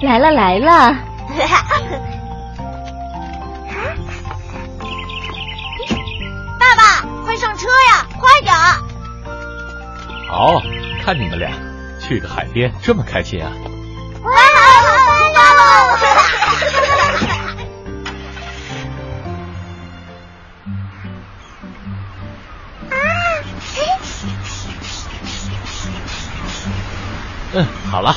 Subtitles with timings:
[0.00, 0.94] 来了来了。
[6.58, 8.80] 爸爸，快上车呀，快点儿！
[10.30, 10.60] 好
[11.04, 11.50] 看你们俩
[12.00, 13.50] 去个海边这么开心啊！
[14.22, 15.98] 哇，好棒哦！
[27.54, 28.14] 嗯，好了。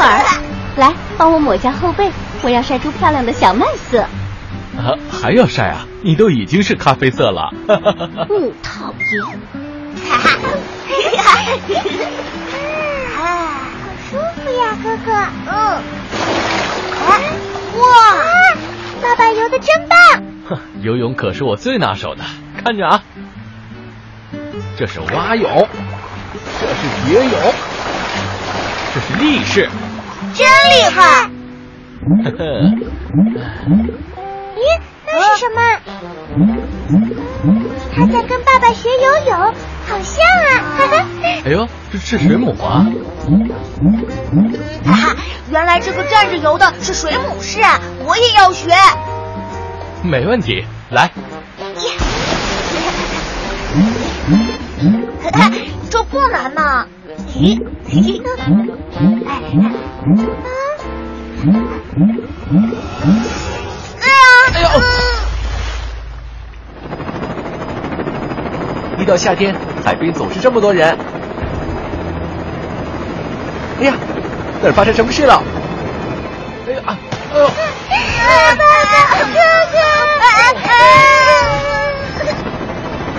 [0.00, 0.24] 儿，
[0.76, 2.10] 来帮我抹一下后背，
[2.42, 4.00] 我要晒出漂亮的小麦色。
[4.02, 5.86] 啊，还要晒啊？
[6.02, 7.52] 你都已经是咖啡色了。
[7.68, 9.24] 嗯，讨厌。
[10.08, 10.30] 哈哈，
[13.18, 13.26] 啊，
[13.82, 15.12] 好舒服呀，哥哥。
[15.50, 15.52] 嗯。
[17.78, 17.84] 哇，
[19.02, 19.98] 爸爸游的真棒！
[20.48, 22.24] 哼，游泳可是我最拿手的，
[22.64, 23.02] 看着啊。
[24.78, 25.68] 这是蛙泳，
[26.60, 27.32] 这是蝶泳，
[28.94, 29.68] 这是立式，
[30.38, 31.28] 真厉害！
[34.54, 34.62] 咦，
[35.04, 35.60] 那是什么？
[37.94, 40.62] 他在跟爸爸学游泳，好像啊！
[40.78, 41.04] 哈哈。
[41.44, 42.86] 哎呦，这是水母啊！
[44.84, 45.16] 哈 哈，
[45.50, 47.60] 原来这个站着游的是水母式，
[48.06, 48.72] 我也要学。
[50.02, 51.10] 没问题，来。
[55.90, 56.86] 这不难嘛！
[57.34, 57.60] 咦？
[59.26, 59.70] 哎呀！
[60.08, 60.12] 哎
[64.62, 64.64] 呦！
[68.98, 69.54] 一到夏天，
[69.84, 70.96] 海边总是这么多人。
[73.80, 73.92] 哎呀，
[74.62, 75.42] 那儿发生什么事了？
[76.66, 76.80] 哎呀！
[77.34, 77.46] 哎呦！
[78.56, 78.64] 爸爸，
[79.26, 79.36] 哥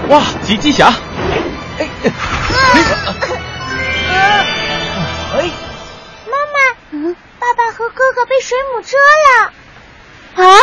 [0.07, 0.15] 哥！
[0.15, 0.91] 哇，吉吉侠！
[1.77, 1.87] 哎！
[8.49, 9.29] 水母蛰了。
[10.43, 10.57] 啊？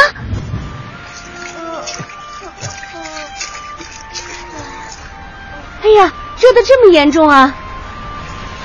[5.84, 7.54] 哎呀，蛰的这么严重啊！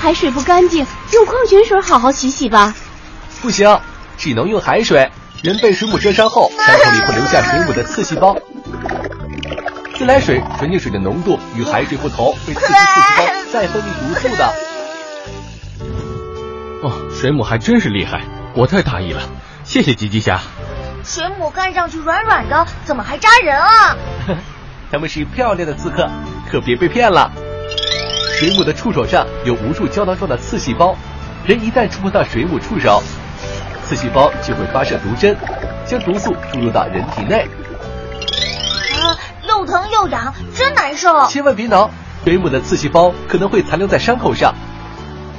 [0.00, 2.74] 海水不干净，用矿泉水好好洗洗吧。
[3.40, 3.80] 不行，
[4.18, 5.08] 只能用海水。
[5.44, 8.36] 人被水母蛰伤后，伤口里会留下水母的刺细胞。
[9.96, 12.74] 自来水、纯净水的浓度与海水不同，会刺激刺细
[13.18, 14.52] 胞再分泌毒素的。
[16.82, 18.24] 哦，水母还真是厉害，
[18.54, 19.22] 我太大意了，
[19.64, 20.40] 谢谢吉吉侠。
[21.04, 23.96] 水母看上去软软的，怎么还扎人啊？
[24.92, 26.08] 他们是漂亮的刺客，
[26.50, 27.32] 可别被骗了。
[28.38, 30.94] 水母的触手上有无数胶囊状的刺细胞，
[31.46, 33.02] 人一旦触碰到水母触手，
[33.84, 35.34] 刺细胞就会发射毒针，
[35.86, 37.48] 将毒素注入到人体内。
[39.00, 39.16] 啊，
[39.48, 41.26] 又疼又痒，真难受。
[41.28, 41.90] 千万别挠，
[42.24, 44.54] 水母的刺细胞可能会残留在伤口上，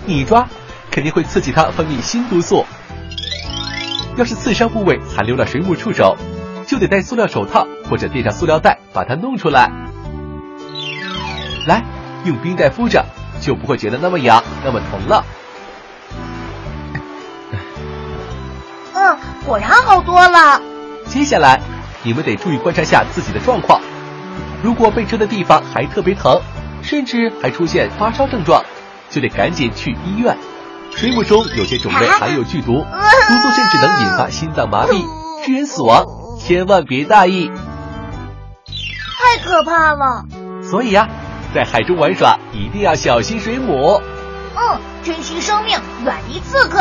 [0.05, 0.47] 你一抓，
[0.89, 2.65] 肯定会刺激它分泌新毒素。
[4.15, 6.15] 要是刺伤部位残留了水母触手，
[6.67, 9.71] 就得戴塑料手套或者垫上塑料袋把它弄出来。
[11.67, 11.83] 来，
[12.25, 13.05] 用冰袋敷着，
[13.41, 15.25] 就不会觉得那么痒、那么疼了。
[18.93, 20.61] 嗯，果然好多了。
[21.07, 21.59] 接下来，
[22.03, 23.81] 你们得注意观察下自己的状况。
[24.61, 26.39] 如果被蛰的地方还特别疼，
[26.81, 28.63] 甚至还出现发烧症状，
[29.09, 30.37] 就得赶紧去医院。
[30.95, 35.03] 水母中有些种类含有剧毒，毒素甚至能引发心脏麻痹，
[35.45, 36.05] 致人死亡，
[36.39, 37.51] 千万别大意。
[39.17, 40.25] 太可怕了。
[40.61, 41.09] 所以呀、
[41.53, 44.01] 在海中玩耍一定要小心水母。
[44.55, 46.79] 嗯，珍惜生命，远离刺客。